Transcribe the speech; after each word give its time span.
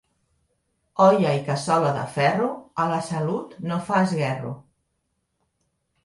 Olla 1.07 1.33
i 1.39 1.41
cassola 1.49 1.91
de 1.97 2.05
ferro 2.15 2.47
a 2.83 2.85
la 2.93 2.97
salut 3.09 3.53
no 3.73 3.77
fa 3.91 3.99
esguerro. 4.07 4.55